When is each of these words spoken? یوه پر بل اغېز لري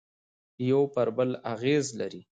یوه 0.69 0.85
پر 0.93 1.07
بل 1.17 1.29
اغېز 1.53 1.85
لري 1.99 2.21